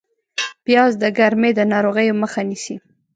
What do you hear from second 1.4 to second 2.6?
د ناروغیو مخه